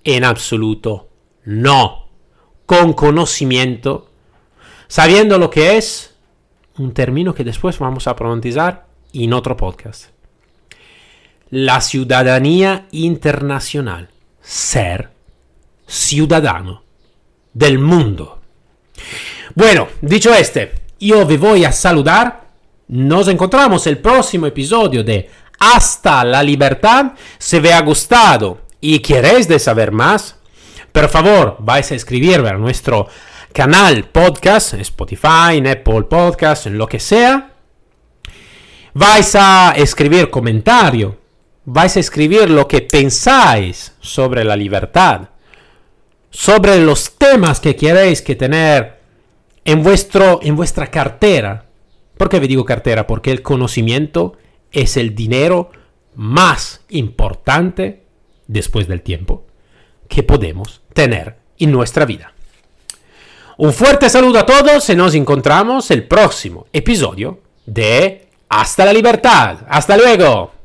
En 0.03 0.23
absoluto 0.23 1.09
no. 1.45 2.07
Con 2.65 2.93
conocimiento. 2.93 4.09
Sabiendo 4.88 5.38
lo 5.38 5.49
que 5.49 5.77
es. 5.77 6.15
Un 6.77 6.93
término 6.93 7.33
que 7.33 7.43
después 7.43 7.77
vamos 7.77 8.07
a 8.07 8.15
pronunciar 8.15 8.88
en 9.13 9.33
otro 9.33 9.55
podcast. 9.57 10.07
La 11.49 11.81
ciudadanía 11.81 12.88
internacional. 12.91 14.09
Ser 14.41 15.12
ciudadano 15.85 16.83
del 17.53 17.79
mundo. 17.79 18.39
Bueno, 19.55 19.88
dicho 20.01 20.33
este, 20.33 20.73
yo 20.99 21.25
vi 21.25 21.38
voy 21.38 21.65
a 21.65 21.71
saludar. 21.71 22.49
Nos 22.88 23.27
encontramos 23.27 23.85
el 23.88 23.99
próximo 23.99 24.47
episodio 24.47 25.03
de 25.03 25.29
Hasta 25.59 26.23
la 26.23 26.43
Libertad. 26.43 27.13
Si 27.38 27.57
os 27.57 27.71
ha 27.71 27.81
gustado 27.81 28.62
y 28.81 28.99
queréis 28.99 29.47
saber 29.62 29.91
más, 29.91 30.35
por 30.91 31.09
favor, 31.09 31.57
vais 31.59 31.91
a 31.91 31.95
escribirme 31.95 32.49
a 32.49 32.53
nuestro 32.53 33.07
canal 33.53 34.05
podcast, 34.05 34.73
Spotify, 34.75 35.57
en 35.57 35.67
Apple 35.67 36.03
Podcast, 36.03 36.67
en 36.67 36.77
lo 36.77 36.88
que 36.88 36.99
sea. 36.99 37.53
Vais 38.93 39.35
a 39.35 39.73
escribir 39.75 40.29
comentario, 40.29 41.17
vais 41.65 41.95
a 41.95 41.99
escribir 41.99 42.49
lo 42.49 42.67
que 42.67 42.81
pensáis 42.81 43.93
sobre 43.99 44.43
la 44.43 44.55
libertad 44.55 45.29
sobre 46.31 46.79
los 46.79 47.17
temas 47.17 47.59
que 47.59 47.75
queréis 47.75 48.21
que 48.21 48.35
tener 48.35 48.98
en, 49.71 49.84
vuestro, 49.84 50.39
en 50.41 50.55
vuestra 50.55 50.88
cartera. 50.89 51.65
¿Por 52.17 52.27
qué 52.27 52.39
me 52.39 52.47
digo 52.47 52.65
cartera? 52.65 53.05
Porque 53.05 53.32
el 53.32 53.43
conocimiento 53.43 54.36
es 54.71 54.97
el 54.97 55.13
dinero 55.13 55.69
más 56.15 56.82
importante 56.89 58.03
después 58.47 58.88
del 58.88 59.03
tiempo 59.03 59.45
que 60.08 60.23
podemos 60.23 60.82
tener 60.93 61.38
en 61.60 61.71
nuestra 61.71 62.05
vida. 62.05 62.34
Un 63.58 63.71
fuerte 63.71 64.10
saludo 64.10 64.39
a 64.39 64.45
todos 64.45 64.89
y 64.89 64.95
nos 64.95 65.13
encontramos 65.13 65.91
el 65.91 66.08
próximo 66.08 66.65
episodio 66.73 67.39
de 67.67 68.27
Hasta 68.49 68.86
la 68.86 68.93
Libertad. 68.93 69.60
Hasta 69.69 69.97
luego. 69.97 70.59